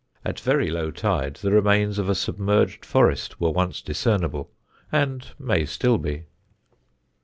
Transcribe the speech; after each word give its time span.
At 0.25 0.39
very 0.39 0.71
low 0.71 0.89
tide 0.89 1.35
the 1.35 1.51
remains 1.51 1.99
of 1.99 2.09
a 2.09 2.15
submerged 2.15 2.83
forest 2.83 3.39
were 3.39 3.51
once 3.51 3.83
discernible, 3.83 4.49
and 4.91 5.27
may 5.37 5.63
still 5.63 5.99
be. 5.99 6.23